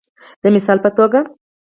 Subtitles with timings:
[0.41, 1.19] د مثال په توګه